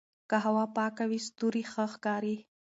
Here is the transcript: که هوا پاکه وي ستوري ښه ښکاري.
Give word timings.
که 0.29 0.35
هوا 0.45 0.63
پاکه 0.75 1.03
وي 1.09 1.19
ستوري 1.27 1.63
ښه 1.71 1.85
ښکاري. 1.93 2.35